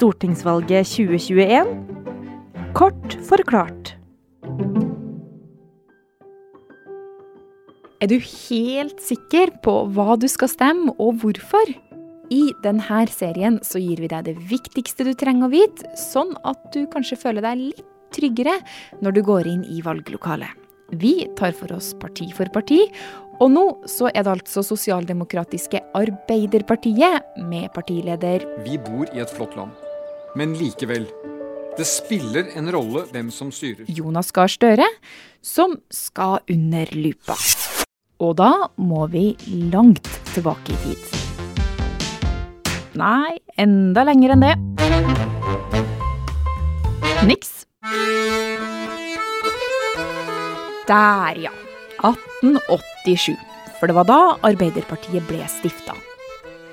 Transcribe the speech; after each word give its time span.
stortingsvalget 0.00 0.88
2021. 0.88 1.74
Kort 2.72 3.16
forklart. 3.28 3.96
Er 8.00 8.08
du 8.08 8.16
helt 8.16 9.02
sikker 9.04 9.52
på 9.60 9.74
hva 9.92 10.16
du 10.16 10.24
skal 10.30 10.48
stemme, 10.48 10.94
og 10.96 11.20
hvorfor? 11.20 11.74
I 12.32 12.44
denne 12.64 13.02
serien 13.12 13.58
så 13.66 13.82
gir 13.82 14.00
vi 14.00 14.08
deg 14.08 14.24
det 14.30 14.36
viktigste 14.48 15.04
du 15.04 15.12
trenger 15.18 15.50
å 15.50 15.52
vite, 15.52 15.90
sånn 15.98 16.32
at 16.48 16.62
du 16.72 16.86
kanskje 16.88 17.18
føler 17.20 17.44
deg 17.44 17.60
litt 17.60 17.84
tryggere 18.14 18.56
når 19.04 19.18
du 19.18 19.20
går 19.26 19.50
inn 19.50 19.66
i 19.68 19.82
valglokalet. 19.84 20.54
Vi 20.96 21.28
tar 21.36 21.52
for 21.52 21.76
oss 21.76 21.92
parti 22.00 22.30
for 22.34 22.48
parti, 22.54 22.86
og 23.40 23.52
nå 23.52 23.66
så 23.90 24.08
er 24.14 24.24
det 24.24 24.32
altså 24.38 24.64
sosialdemokratiske 24.64 25.82
Arbeiderpartiet 25.98 27.36
med 27.50 27.68
partileder 27.76 28.48
Vi 28.64 28.80
bor 28.88 29.06
i 29.12 29.22
et 29.22 29.36
flott 29.36 29.54
land, 29.58 29.76
men 30.36 30.54
likevel. 30.58 31.06
Det 31.78 31.86
spiller 31.86 32.50
en 32.58 32.70
rolle 32.72 33.06
hvem 33.12 33.30
som 33.32 33.50
styrer. 33.54 33.86
Jonas 33.88 34.32
Gahr 34.36 34.50
Støre, 34.50 34.86
som 35.42 35.78
skal 35.90 36.40
under 36.50 36.90
lupa. 36.96 37.36
Og 38.20 38.34
da 38.36 38.50
må 38.76 39.06
vi 39.12 39.32
langt 39.72 40.08
tilbake 40.34 40.74
i 40.74 40.80
tid. 40.84 41.16
Nei, 43.00 43.38
enda 43.56 44.04
lenger 44.04 44.34
enn 44.34 44.44
det. 44.44 44.54
Niks. 47.30 47.64
Der, 50.90 51.38
ja. 51.38 51.54
1887. 52.02 53.38
For 53.78 53.88
det 53.88 53.96
var 53.96 54.08
da 54.08 54.20
Arbeiderpartiet 54.44 55.24
ble 55.28 55.46
stifta. 55.48 55.96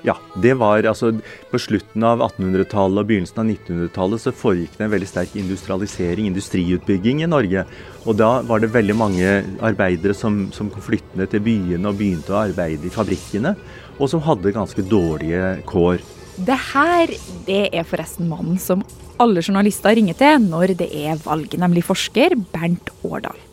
Ja, 0.06 0.14
det 0.38 0.54
var 0.60 0.86
altså 0.86 1.10
På 1.50 1.58
slutten 1.58 2.04
av 2.06 2.20
1800-tallet 2.22 3.02
og 3.02 3.08
begynnelsen 3.08 3.40
av 3.42 3.48
1900-tallet 3.50 4.22
så 4.22 4.34
foregikk 4.34 4.76
det 4.78 4.86
en 4.86 4.92
veldig 4.92 5.08
sterk 5.10 5.34
industrialisering, 5.40 6.28
industriutbygging 6.30 7.24
i 7.24 7.30
Norge. 7.30 7.64
Og 8.06 8.18
da 8.20 8.30
var 8.46 8.62
det 8.62 8.70
veldig 8.74 8.96
mange 8.98 9.32
arbeidere 9.64 10.14
som, 10.16 10.46
som 10.54 10.70
kom 10.72 10.84
flyttende 10.84 11.26
til 11.30 11.42
byene 11.44 11.90
og 11.90 11.98
begynte 11.98 12.36
å 12.36 12.42
arbeide 12.44 12.88
i 12.88 12.94
fabrikkene, 12.94 13.56
og 13.98 14.12
som 14.12 14.22
hadde 14.26 14.54
ganske 14.54 14.84
dårlige 14.86 15.58
kår. 15.68 16.04
Det 16.38 16.60
her 16.70 17.10
det 17.48 17.64
er 17.74 17.88
forresten 17.88 18.30
mannen 18.30 18.60
som 18.62 18.84
alle 19.18 19.42
journalister 19.42 19.96
ringer 19.98 20.14
til 20.18 20.44
når 20.44 20.76
det 20.78 20.92
er 20.94 21.18
valg, 21.24 21.58
nemlig 21.58 21.86
forsker 21.88 22.38
Bernt 22.52 22.92
Årdal. 23.02 23.47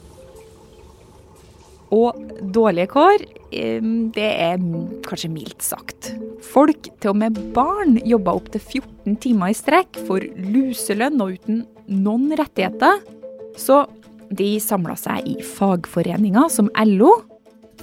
Og 1.93 2.17
dårlige 2.55 2.89
kår, 2.93 3.25
det 4.15 4.29
er 4.29 4.61
kanskje 5.05 5.29
mildt 5.31 5.61
sagt. 5.63 6.13
Folk, 6.45 6.89
til 7.01 7.13
og 7.13 7.19
med 7.21 7.37
barn, 7.55 7.99
jobba 8.05 8.33
opptil 8.39 8.61
14 8.61 9.19
timer 9.21 9.53
i 9.53 9.57
strekk 9.57 9.99
for 10.07 10.23
luselønn 10.49 11.21
og 11.23 11.37
uten 11.37 11.61
noen 11.91 12.33
rettigheter. 12.37 13.03
Så 13.59 13.83
de 14.33 14.55
samla 14.59 14.97
seg 14.99 15.29
i 15.29 15.37
fagforeninger 15.45 16.49
som 16.51 16.71
LO, 16.89 17.11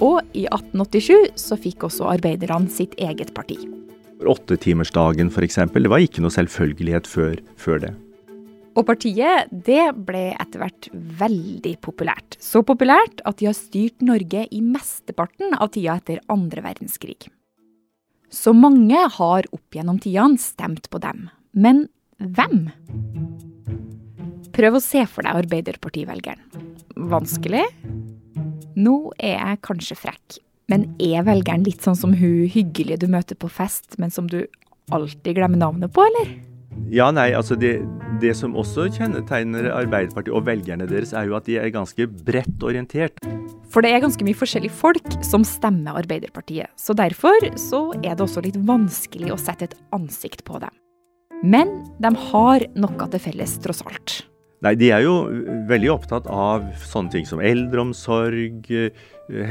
og 0.03 0.21
i 0.33 0.47
1887 0.49 1.39
så 1.39 1.57
fikk 1.59 1.85
også 1.87 2.09
arbeiderne 2.11 2.71
sitt 2.73 2.97
eget 3.01 3.31
parti. 3.37 3.59
Åttetimersdagen 4.23 5.29
f.eks., 5.31 5.59
det 5.73 5.91
var 5.91 6.03
ikke 6.03 6.23
noe 6.23 6.33
selvfølgelighet 6.33 7.07
før, 7.09 7.37
før 7.59 7.81
det. 7.83 7.93
Og 8.73 8.87
partiet 8.87 9.51
det 9.51 9.91
ble 10.07 10.31
etter 10.33 10.63
hvert 10.63 10.89
veldig 11.19 11.75
populært. 11.85 12.37
Så 12.41 12.63
populært 12.65 13.21
at 13.27 13.37
de 13.39 13.49
har 13.49 13.57
styrt 13.57 14.01
Norge 14.05 14.47
i 14.49 14.61
mesteparten 14.65 15.53
av 15.59 15.73
tida 15.75 15.99
etter 16.01 16.23
andre 16.33 16.63
verdenskrig. 16.65 17.29
Så 18.33 18.55
mange 18.57 18.97
har 19.17 19.45
opp 19.53 19.77
gjennom 19.77 19.99
tidene 20.01 20.41
stemt 20.41 20.89
på 20.89 21.01
dem. 21.03 21.27
Men 21.53 21.85
hvem? 22.17 22.71
Prøv 24.53 24.79
å 24.79 24.81
se 24.81 25.03
for 25.09 25.25
deg 25.25 25.43
Arbeiderpartivelgeren. 25.43 26.41
Vanskelig? 27.13 27.67
Nå 28.73 28.95
er 29.19 29.37
jeg 29.37 29.61
kanskje 29.65 29.97
frekk, 29.99 30.39
men 30.71 30.87
er 31.01 31.25
velgeren 31.27 31.65
litt 31.65 31.85
sånn 31.85 31.97
som 31.97 32.15
hun 32.17 32.49
hyggelige 32.49 33.03
du 33.03 33.11
møter 33.13 33.37
på 33.37 33.51
fest, 33.53 33.99
men 34.01 34.13
som 34.13 34.25
du 34.29 34.41
alltid 34.93 35.37
glemmer 35.37 35.61
navnet 35.61 35.93
på, 35.93 36.05
eller? 36.09 36.33
Ja, 36.93 37.11
nei, 37.13 37.29
altså 37.37 37.57
det, 37.59 37.75
det, 38.23 38.33
som 38.39 38.55
også 38.59 38.87
kjennetegner 38.95 39.69
Arbeiderpartiet 39.73 40.33
og 40.35 40.47
velgerne 40.47 40.87
deres, 40.89 41.13
er 41.15 41.27
jo 41.29 41.37
at 41.37 41.47
de 41.49 41.59
er 41.59 41.73
ganske 41.73 42.07
bredt 42.25 42.63
orientert. 42.65 43.19
For 43.73 43.83
det 43.83 43.93
er 43.93 44.03
ganske 44.03 44.25
mye 44.25 44.37
forskjellige 44.37 44.75
folk 44.79 45.15
som 45.25 45.45
stemmer 45.47 45.99
Arbeiderpartiet. 46.03 46.71
Så 46.79 46.95
derfor 46.97 47.49
så 47.59 47.85
er 48.01 48.13
det 48.13 48.25
også 48.25 48.43
litt 48.45 48.59
vanskelig 48.67 49.33
å 49.33 49.39
sette 49.41 49.69
et 49.69 49.79
ansikt 49.95 50.45
på 50.47 50.61
dem. 50.63 50.73
Men 51.43 51.81
de 51.99 52.13
har 52.31 52.69
noe 52.79 53.09
til 53.11 53.25
felles, 53.25 53.57
tross 53.63 53.83
alt. 53.83 54.21
Nei, 54.63 54.77
de 54.79 54.93
er 54.95 55.03
jo 55.03 55.15
veldig 55.67 55.89
opptatt 55.91 56.27
av 56.31 56.63
sånne 56.87 57.11
ting 57.11 57.25
som 57.27 57.41
eldreomsorg, 57.43 58.69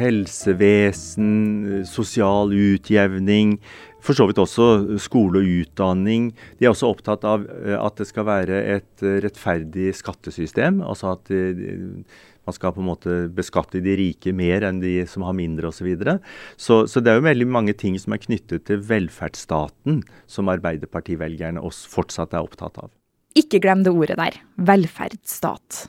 helsevesen, 0.01 1.83
sosial 1.89 2.53
utjevning, 2.57 3.59
for 4.03 4.17
så 4.17 4.25
vidt 4.29 4.41
også 4.41 4.97
skole 5.05 5.43
og 5.43 5.51
utdanning. 5.63 6.31
De 6.57 6.67
er 6.67 6.73
også 6.73 6.91
opptatt 6.91 7.27
av 7.29 7.45
eh, 7.45 7.77
at 7.77 8.01
det 8.01 8.09
skal 8.09 8.27
være 8.27 8.63
et 8.79 9.05
eh, 9.05 9.21
rettferdig 9.23 9.93
skattesystem. 10.01 10.81
Altså 10.83 11.13
at 11.13 11.31
man 11.31 12.57
skal 12.57 12.75
på 12.75 12.83
en 12.83 12.89
måte 12.89 13.19
beskatte 13.37 13.83
de 13.85 13.95
rike 13.99 14.33
mer 14.35 14.67
enn 14.67 14.81
de 14.83 14.97
som 15.07 15.27
har 15.29 15.37
mindre 15.39 15.71
osv. 15.71 15.83
Så, 15.83 15.87
videre. 15.87 16.17
så 16.57 16.81
Så 16.87 17.05
det 17.05 17.13
er 17.13 17.21
jo 17.21 17.29
veldig 17.29 17.49
mange 17.53 17.77
ting 17.79 17.99
som 18.01 18.17
er 18.17 18.25
knyttet 18.25 18.67
til 18.67 18.83
velferdsstaten 18.89 20.03
som 20.27 20.51
Arbeiderpartivelgerne 20.51 21.63
oss 21.63 21.85
fortsatt 21.91 22.35
er 22.35 22.49
opptatt 22.49 22.81
av. 22.83 22.91
Ikke 23.39 23.63
glem 23.65 23.85
det 23.85 23.93
ordet 23.95 24.19
der. 24.21 24.37
Velferdsstat. 24.61 25.87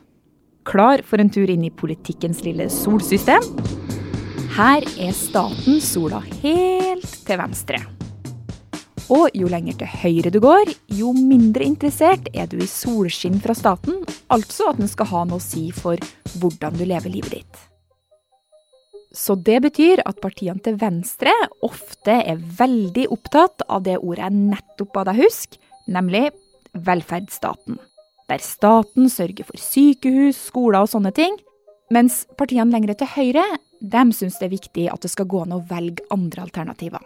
Klar 0.63 1.01
for 1.03 1.19
en 1.19 1.31
tur 1.33 1.49
inn 1.51 1.65
i 1.67 1.73
politikkens 1.73 2.43
lille 2.45 2.69
solsystem? 2.71 3.43
Her 4.53 4.85
er 5.01 5.11
staten 5.17 5.81
sola 5.83 6.21
helt 6.43 7.09
til 7.27 7.39
venstre. 7.41 7.81
Og 9.11 9.33
jo 9.35 9.49
lenger 9.51 9.75
til 9.81 9.91
høyre 9.91 10.31
du 10.31 10.39
går, 10.43 10.71
jo 10.95 11.11
mindre 11.17 11.65
interessert 11.67 12.29
er 12.31 12.47
du 12.47 12.55
i 12.63 12.69
solskinn 12.69 13.41
fra 13.43 13.55
staten, 13.57 13.99
altså 14.31 14.69
at 14.71 14.79
den 14.79 14.87
skal 14.87 15.09
ha 15.11 15.25
noe 15.27 15.41
å 15.41 15.43
si 15.43 15.67
for 15.75 15.99
hvordan 16.39 16.79
du 16.79 16.85
lever 16.87 17.11
livet 17.11 17.41
ditt. 17.41 17.63
Så 19.13 19.35
det 19.35 19.59
betyr 19.65 20.01
at 20.07 20.21
partiene 20.23 20.63
til 20.63 20.79
venstre 20.79 21.33
ofte 21.65 22.15
er 22.23 22.39
veldig 22.39 23.09
opptatt 23.13 23.67
av 23.67 23.83
det 23.85 23.99
ordet 23.99 24.23
jeg 24.23 24.39
nettopp 24.53 24.95
ba 24.95 25.03
deg 25.11 25.19
huske, 25.25 25.59
nemlig 25.91 26.31
velferdsstaten. 26.73 27.79
Der 28.31 28.41
staten 28.41 29.09
sørger 29.11 29.45
for 29.47 29.59
sykehus, 29.59 30.39
skoler 30.49 30.85
og 30.85 30.91
sånne 30.93 31.11
ting, 31.15 31.35
mens 31.93 32.23
partiene 32.39 32.71
lenger 32.73 32.95
til 32.97 33.11
høyre 33.17 33.43
de 33.83 34.03
syns 34.15 34.39
det 34.39 34.47
er 34.47 34.55
viktig 34.55 34.87
at 34.91 35.03
det 35.03 35.11
skal 35.11 35.27
gå 35.29 35.43
an 35.43 35.57
å 35.57 35.63
velge 35.67 36.05
andre 36.13 36.45
alternativer. 36.45 37.03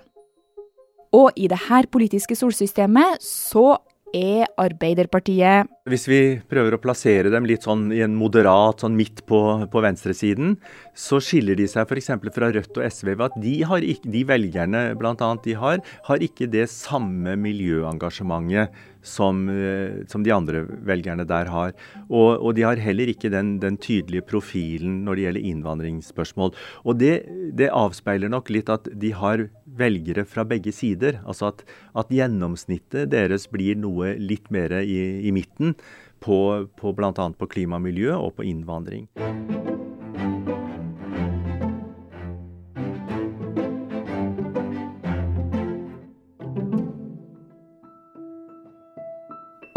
Og 1.18 1.32
i 1.40 1.48
det 1.50 1.60
her 1.68 1.88
politiske 1.90 2.36
solsystemet 2.38 3.24
så 3.24 3.80
er 4.16 4.48
Arbeiderpartiet 4.62 5.68
Hvis 5.90 6.06
vi 6.08 6.20
prøver 6.48 6.76
å 6.78 6.80
plassere 6.80 7.32
dem 7.34 7.48
litt 7.50 7.66
sånn 7.68 7.90
i 7.96 8.00
en 8.06 8.16
moderat, 8.16 8.84
sånn 8.84 8.96
midt 8.96 9.26
på, 9.28 9.40
på 9.72 9.84
venstresiden, 9.84 10.56
så 10.98 11.20
skiller 11.22 11.58
de 11.58 11.68
seg 11.70 11.86
f.eks. 11.86 12.10
fra 12.34 12.50
Rødt 12.56 12.80
og 12.80 12.86
SV 12.90 13.12
ved 13.14 13.26
at 13.28 13.40
de, 13.42 13.54
ikke, 13.94 14.12
de 14.12 14.24
velgerne 14.28 14.84
blant 14.98 15.22
annet 15.22 15.46
de 15.46 15.58
har, 15.60 15.82
har 16.08 16.24
ikke 16.26 16.50
det 16.50 16.66
samme 16.74 17.36
miljøengasjementet 17.38 18.74
som, 19.06 19.46
eh, 19.50 20.02
som, 20.10 20.24
de 20.26 20.34
andre 20.34 20.64
velgerne 20.88 21.28
der 21.30 21.52
har. 21.54 21.76
Og, 22.10 22.42
og 22.42 22.56
de 22.58 22.66
har 22.66 22.82
heller 22.82 23.12
ikke 23.14 23.32
den, 23.32 23.58
den, 23.64 23.78
tydelige 23.78 24.26
profilen 24.26 25.04
når 25.06 25.16
det 25.16 25.28
gjelder 25.28 25.48
innvandringsspørsmål. 25.52 26.56
Og 26.84 27.00
det, 27.00 27.14
det, 27.54 27.70
avspeiler 27.78 28.34
nok 28.34 28.50
litt 28.54 28.72
at 28.74 28.90
de 28.90 29.14
har 29.16 29.48
velgere 29.78 30.26
fra 30.26 30.48
begge 30.50 30.74
sider. 30.74 31.22
Altså 31.30 31.52
at, 31.52 31.64
at 31.94 32.12
gjennomsnittet 32.14 33.14
deres 33.14 33.48
blir 33.54 33.78
noe 33.80 34.16
litt 34.18 34.50
mer 34.52 34.80
i, 34.82 35.28
i 35.30 35.36
midten 35.36 35.78
på, 36.26 36.40
på 36.80 36.96
bl.a. 36.98 37.14
på 37.14 37.52
klima 37.54 37.78
og 37.78 37.86
miljø 37.86 38.18
og 38.18 38.34
på 38.40 38.50
innvandring. 38.50 39.06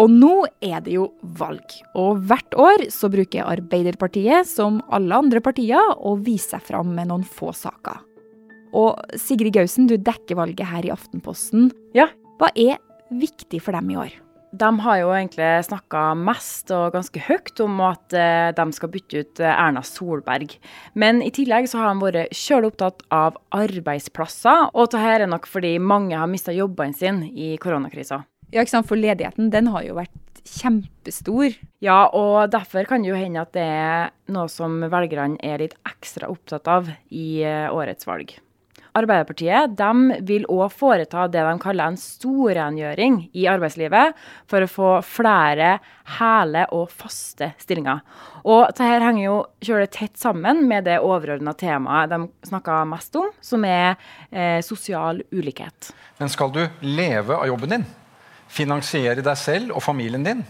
Og 0.01 0.09
nå 0.09 0.47
er 0.65 0.81
det 0.81 0.95
jo 0.95 1.11
valg, 1.37 1.75
og 1.99 2.23
hvert 2.25 2.55
år 2.57 2.87
så 2.93 3.11
bruker 3.13 3.45
Arbeiderpartiet, 3.45 4.49
som 4.49 4.79
alle 4.89 5.19
andre 5.19 5.43
partier, 5.45 5.93
å 6.01 6.15
vise 6.17 6.55
seg 6.55 6.65
fram 6.71 6.95
med 6.97 7.11
noen 7.11 7.27
få 7.27 7.53
saker. 7.53 8.01
Og 8.73 8.97
Sigrid 9.21 9.59
Gausen, 9.59 9.91
du 9.91 9.99
dekker 10.01 10.39
valget 10.39 10.71
her 10.71 10.87
i 10.87 10.95
Aftenposten. 10.95 11.69
Ja. 11.97 12.09
Hva 12.41 12.49
er 12.57 12.79
viktig 13.13 13.61
for 13.61 13.77
dem 13.77 13.93
i 13.93 13.99
år? 14.01 14.17
De 14.51 14.71
har 14.83 14.97
jo 14.99 15.13
egentlig 15.15 15.49
snakka 15.69 16.09
mest 16.19 16.73
og 16.75 16.97
ganske 16.97 17.21
høyt 17.23 17.61
om 17.63 17.77
at 17.87 18.17
eh, 18.17 18.49
de 18.57 18.65
skal 18.75 18.91
bytte 18.91 19.21
ut 19.21 19.43
eh, 19.45 19.53
Erna 19.53 19.85
Solberg. 19.87 20.57
Men 20.99 21.21
i 21.23 21.31
tillegg 21.35 21.69
så 21.71 21.83
har 21.83 21.93
de 21.93 22.03
vært 22.03 22.35
kjølig 22.35 22.73
opptatt 22.73 23.05
av 23.15 23.39
arbeidsplasser, 23.55 24.73
og 24.73 24.91
dette 24.91 25.15
er 25.21 25.29
nok 25.31 25.47
fordi 25.51 25.77
mange 25.79 26.19
har 26.19 26.31
mista 26.31 26.57
jobbene 26.57 26.97
sine 26.97 27.31
i 27.31 27.53
koronakrisa. 27.63 28.25
Ja, 28.51 28.63
ikke 28.63 28.75
sant? 28.75 28.89
For 28.91 28.99
ledigheten 28.99 29.51
den 29.55 29.71
har 29.71 29.87
jo 29.87 29.97
vært 29.99 30.43
kjempestor. 30.47 31.57
Ja, 31.85 32.03
og 32.17 32.51
derfor 32.53 32.89
kan 32.89 33.05
det 33.05 33.13
jo 33.13 33.19
hende 33.19 33.45
at 33.45 33.55
det 33.57 33.65
er 33.65 34.13
noe 34.33 34.51
som 34.53 34.81
velgerne 34.91 35.41
er 35.45 35.63
litt 35.63 35.77
ekstra 35.89 36.31
opptatt 36.33 36.71
av 36.71 36.91
i 37.11 37.43
eh, 37.47 37.69
årets 37.71 38.09
valg. 38.09 38.39
Arbeiderpartiet 38.97 39.77
de 39.79 40.17
vil 40.27 40.47
òg 40.51 40.73
foreta 40.75 41.29
det 41.31 41.45
de 41.47 41.53
kaller 41.63 41.93
en 41.93 41.99
storrengjøring 42.01 43.21
i 43.39 43.45
arbeidslivet, 43.51 44.17
for 44.51 44.67
å 44.67 44.71
få 44.71 44.89
flere 45.07 45.77
hele 46.19 46.65
og 46.75 46.91
faste 46.91 47.53
stillinger. 47.63 48.03
Og 48.43 48.65
dette 48.73 48.89
henger 48.91 49.23
jo 49.23 49.37
kjølig 49.63 49.93
tett 49.95 50.19
sammen 50.19 50.65
med 50.67 50.89
det 50.91 50.99
overordna 51.07 51.55
temaet 51.55 52.11
de 52.11 52.51
snakker 52.51 52.91
mest 52.91 53.15
om, 53.21 53.31
som 53.41 53.65
er 53.69 53.95
eh, 54.31 54.59
sosial 54.67 55.23
ulikhet. 55.31 55.93
Men 56.19 56.33
skal 56.33 56.51
du 56.57 56.65
leve 56.83 57.39
av 57.39 57.47
jobben 57.47 57.77
din, 57.77 57.89
finansiere 58.51 59.23
deg 59.25 59.39
selv 59.39 59.77
og 59.77 59.85
familien 59.85 60.27
din, 60.27 60.43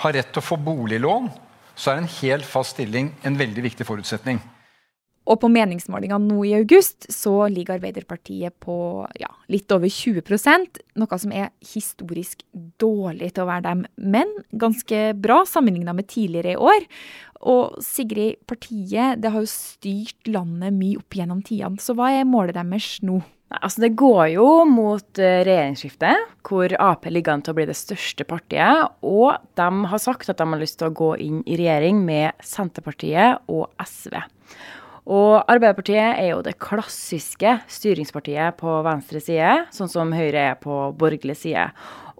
har 0.00 0.14
rett 0.16 0.30
til 0.32 0.40
å 0.40 0.46
få 0.46 0.56
boliglån, 0.62 1.28
så 1.74 1.92
er 1.92 2.00
en 2.00 2.12
helt 2.20 2.46
fast 2.48 2.76
stilling 2.76 3.12
en 3.26 3.38
veldig 3.40 3.64
viktig 3.64 3.86
forutsetning. 3.88 4.40
Og 5.28 5.36
på 5.42 5.50
meningsmålingene 5.52 6.30
nå 6.30 6.44
i 6.48 6.54
august 6.56 7.06
så 7.12 7.44
ligger 7.52 7.76
Arbeiderpartiet 7.76 8.56
på 8.62 8.76
ja, 9.20 9.28
litt 9.52 9.70
over 9.74 9.90
20% 9.92 10.80
noe 11.00 11.18
som 11.20 11.34
er 11.36 11.50
historisk 11.72 12.42
dårlig 12.80 13.34
til 13.34 13.44
å 13.44 13.50
være 13.50 13.66
dem, 13.68 13.84
men 14.00 14.32
ganske 14.50 15.10
bra 15.20 15.42
sammenligna 15.46 15.94
med 15.96 16.08
tidligere 16.10 16.54
i 16.56 16.62
år. 16.70 16.88
Og 17.50 17.76
Sigrid, 17.84 18.40
partiet 18.48 19.20
det 19.20 19.32
har 19.32 19.44
jo 19.44 19.52
styrt 19.52 20.28
landet 20.28 20.74
mye 20.76 21.00
opp 21.00 21.16
gjennom 21.16 21.44
tidene, 21.44 21.80
så 21.80 21.96
hva 21.96 22.10
er 22.16 22.28
målet 22.28 22.58
deres 22.58 22.96
nå? 23.04 23.20
Altså 23.50 23.82
Det 23.82 23.96
går 23.98 24.26
jo 24.36 24.48
mot 24.68 25.18
eh, 25.18 25.40
regjeringsskifte, 25.42 26.10
hvor 26.46 26.70
Ap 26.78 27.08
ligger 27.10 27.34
an 27.34 27.42
til 27.42 27.50
å 27.50 27.58
bli 27.58 27.66
det 27.66 27.74
største 27.74 28.22
partiet. 28.28 28.92
Og 29.02 29.34
de 29.58 29.70
har 29.90 30.02
sagt 30.02 30.30
at 30.30 30.38
de 30.38 30.46
har 30.46 30.60
lyst 30.60 30.78
til 30.78 30.90
å 30.90 30.94
gå 30.94 31.08
inn 31.24 31.40
i 31.50 31.58
regjering 31.58 32.04
med 32.06 32.38
Senterpartiet 32.46 33.42
og 33.50 33.66
SV. 33.82 34.14
Og 35.10 35.40
Arbeiderpartiet 35.50 36.20
er 36.20 36.28
jo 36.30 36.42
det 36.46 36.54
klassiske 36.62 37.56
styringspartiet 37.70 38.54
på 38.60 38.76
venstre 38.86 39.22
side, 39.22 39.50
sånn 39.74 39.90
som 39.90 40.14
Høyre 40.14 40.44
er 40.52 40.60
på 40.60 40.76
borgerlig 40.94 41.34
side. 41.40 41.66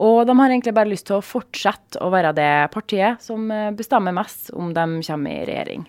Og 0.01 0.25
de 0.27 0.35
har 0.35 0.51
egentlig 0.51 0.75
bare 0.75 0.91
lyst 0.91 1.07
til 1.11 1.21
å 1.21 1.25
fortsette 1.25 2.01
å 2.03 2.11
være 2.11 2.33
det 2.35 2.51
partiet 2.75 3.23
som 3.23 3.47
eh, 3.53 3.71
bestemmer 3.77 4.17
mest 4.17 4.51
om 4.57 4.73
de 4.75 4.87
kommer 5.07 5.31
i 5.37 5.47
regjering. 5.47 5.87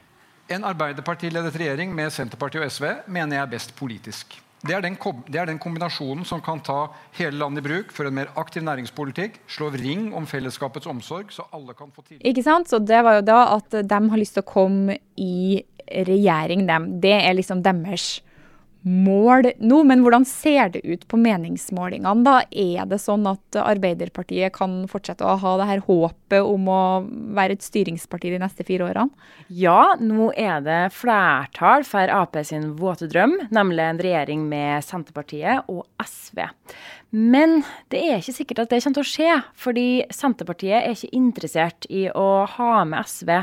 En 0.51 0.67
Arbeiderpartiledet 0.67 1.55
regjering 1.55 1.93
med 1.95 2.11
Senterpartiet 2.13 2.65
og 2.65 2.73
SV 2.75 2.87
mener 3.07 3.37
jeg 3.39 3.45
er 3.45 3.53
best 3.55 3.75
politisk. 3.79 4.35
Det 4.61 4.75
er, 4.75 4.83
den, 4.85 4.97
det 5.25 5.39
er, 5.41 5.47
den, 5.49 5.59
kombinasjonen 5.61 6.25
som 6.27 6.41
kan 6.45 6.59
ta 6.61 6.91
hele 7.17 7.33
landet 7.39 7.63
i 7.63 7.67
bruk 7.67 7.93
for 7.95 8.05
en 8.05 8.13
mer 8.13 8.29
aktiv 8.37 8.61
næringspolitikk, 8.61 9.39
slå 9.49 9.71
ring 9.73 10.11
om 10.17 10.27
fellesskapets 10.29 10.89
omsorg, 10.89 11.31
så 11.33 11.47
alle 11.55 11.73
kan 11.77 11.89
få 11.89 12.03
tillit. 12.05 12.21
Ikke 12.29 12.43
sant? 12.45 12.69
Så 12.69 12.77
det 12.77 13.01
var 13.01 13.17
jo 13.17 13.25
da 13.25 13.39
at 13.55 13.81
de 13.81 14.01
har 14.13 14.21
lyst 14.21 14.37
til 14.37 14.45
å 14.45 14.51
komme 14.51 14.99
i 15.17 15.63
regjering, 15.91 16.67
dem. 16.69 16.91
Det 17.01 17.15
er 17.23 17.33
liksom 17.35 17.63
deres 17.65 18.19
mål 18.87 19.51
nå. 19.61 19.81
Men 19.87 20.03
hvordan 20.03 20.25
ser 20.27 20.71
det 20.73 20.83
ut 20.85 21.05
på 21.09 21.19
meningsmålingene? 21.21 22.25
da? 22.25 22.41
Er 22.49 22.89
det 22.89 23.01
sånn 23.03 23.27
at 23.29 23.59
Arbeiderpartiet 23.61 24.53
kan 24.55 24.83
fortsette 24.91 25.25
å 25.25 25.37
ha 25.41 25.55
det 25.59 25.69
her 25.69 25.83
håpet 25.87 26.41
om 26.41 26.69
å 26.71 26.81
være 27.37 27.57
et 27.57 27.65
styringsparti 27.65 28.33
de 28.33 28.41
neste 28.41 28.65
fire 28.67 28.89
årene? 28.89 29.09
Ja, 29.47 29.95
nå 29.99 30.31
er 30.39 30.63
det 30.65 30.81
flertall 30.95 31.85
for 31.87 32.11
Ap 32.11 32.37
sin 32.47 32.71
våte 32.79 33.09
drøm, 33.11 33.35
nemlig 33.51 33.83
en 33.83 33.99
regjering 34.01 34.45
med 34.49 34.85
Senterpartiet 34.85 35.67
og 35.71 35.83
SV. 35.99 36.45
Men 37.11 37.59
det 37.91 37.99
er 38.07 38.21
ikke 38.21 38.37
sikkert 38.37 38.61
at 38.63 38.71
det 38.71 38.79
kommer 38.85 39.01
til 39.01 39.03
å 39.03 39.11
skje, 39.11 39.31
fordi 39.59 39.87
Senterpartiet 40.15 40.77
er 40.79 40.95
ikke 40.95 41.11
interessert 41.17 41.87
i 41.91 42.05
å 42.07 42.45
ha 42.47 42.85
med 42.87 43.03
SV 43.03 43.33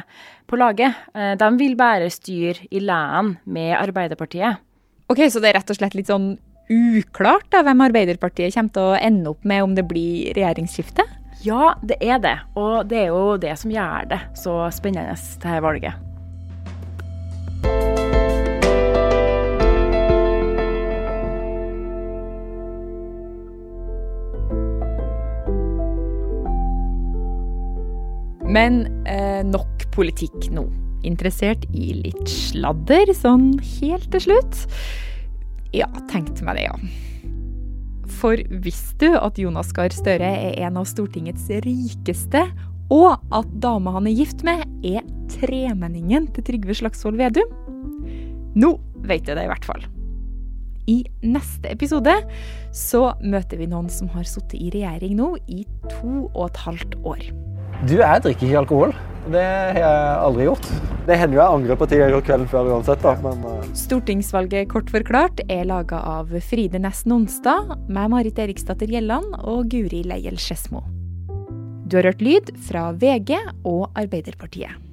på 0.48 0.56
laget. 0.56 0.96
Eh, 1.12 1.34
de 1.36 1.50
vil 1.60 1.76
bare 1.76 2.08
styre 2.12 2.64
i 2.72 2.80
len 2.80 3.36
med 3.44 3.76
Arbeiderpartiet. 3.76 4.64
Ok, 5.08 5.22
Så 5.32 5.40
det 5.40 5.48
er 5.48 5.56
rett 5.56 5.70
og 5.72 5.78
slett 5.78 5.94
litt 5.96 6.10
sånn 6.10 6.34
uklart 6.68 7.46
da, 7.48 7.62
hvem 7.64 7.80
Arbeiderpartiet 7.86 8.52
kommer 8.52 8.74
til 8.74 8.90
å 8.90 8.98
ende 9.00 9.30
opp 9.30 9.46
med 9.48 9.62
om 9.64 9.72
det 9.72 9.86
blir 9.88 10.34
regjeringsskifte? 10.36 11.06
Ja, 11.40 11.70
det 11.80 11.96
er 12.04 12.18
det. 12.20 12.34
Og 12.60 12.90
det 12.90 13.06
er 13.06 13.08
jo 13.14 13.38
det 13.40 13.54
som 13.56 13.72
gjør 13.72 14.10
det 14.10 14.18
så 14.36 14.58
spennende, 14.74 15.16
dette 15.16 15.62
valget. 15.64 15.96
Men 28.48 28.84
eh, 29.08 29.40
nok 29.44 29.88
politikk 29.96 30.50
nå 30.52 30.66
interessert 31.06 31.66
i 31.74 31.92
litt 32.04 32.24
sladder, 32.30 33.12
sånn 33.16 33.52
helt 33.80 34.08
til 34.14 34.24
slutt? 34.28 34.64
Ja, 35.76 35.88
tenkte 36.10 36.46
meg 36.46 36.58
det, 36.58 36.68
ja. 36.68 36.76
For 38.18 38.40
visste 38.64 39.12
du 39.12 39.18
at 39.18 39.38
Jonas 39.38 39.70
Gahr 39.76 39.92
Støre 39.94 40.30
er 40.48 40.56
en 40.66 40.80
av 40.80 40.88
Stortingets 40.90 41.46
rikeste, 41.66 42.46
og 42.88 43.20
at 43.36 43.50
dama 43.60 43.92
han 43.98 44.08
er 44.08 44.16
gift 44.16 44.42
med, 44.48 44.64
er 44.86 45.04
tremenningen 45.28 46.30
til 46.34 46.46
Trygve 46.46 46.78
Slagsvold 46.78 47.20
Vedum? 47.20 47.52
Nå 48.58 48.72
vet 49.06 49.28
du 49.28 49.34
det 49.36 49.44
i 49.44 49.50
hvert 49.50 49.68
fall. 49.68 49.84
I 50.88 51.02
neste 51.20 51.68
episode 51.68 52.14
så 52.72 53.10
møter 53.20 53.60
vi 53.60 53.68
noen 53.68 53.90
som 53.92 54.08
har 54.14 54.24
sittet 54.28 54.56
i 54.56 54.72
regjering 54.72 55.18
nå 55.18 55.34
i 55.44 55.66
to 55.84 56.30
og 56.30 56.46
et 56.48 56.62
halvt 56.64 56.96
år. 57.04 57.28
Du, 57.86 57.94
jeg 58.00 58.22
drikker 58.24 58.48
ikke 58.48 58.58
alkohol. 58.58 58.92
Det 59.30 59.42
har 59.42 59.76
jeg 59.78 60.14
aldri 60.24 60.46
gjort. 60.48 60.66
Det 61.06 61.16
hender 61.20 61.36
jo 61.36 61.40
jeg 61.40 61.58
angrer 61.58 61.78
på 61.78 61.86
ting 61.88 62.00
jeg 62.02 62.12
gjorde 62.12 62.26
kvelden 62.26 62.48
før 62.50 62.70
uansett, 62.72 63.04
da, 63.04 63.12
men 63.22 63.44
uh... 63.46 63.68
Stortingsvalget 63.76 64.68
Kort 64.72 64.90
forklart 64.92 65.44
er 65.46 65.68
laga 65.68 66.00
av 66.16 66.32
Fride 66.48 66.80
Nesten 66.82 67.14
Onsdag, 67.14 67.76
med 67.86 68.12
Marit 68.12 68.40
Eriksdatter 68.42 68.90
Gjelland 68.90 69.38
og 69.38 69.70
Guri 69.70 70.02
Leiel 70.08 70.40
Skedsmo. 70.42 70.82
Du 71.88 72.00
har 72.00 72.10
hørt 72.10 72.24
lyd 72.24 72.50
fra 72.66 72.90
VG 72.98 73.38
og 73.62 73.86
Arbeiderpartiet. 73.96 74.87